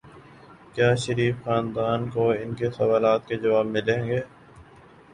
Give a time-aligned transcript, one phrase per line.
[0.73, 4.21] کیا شریف خاندان کو ان کے سوالات کے جواب ملیں گے؟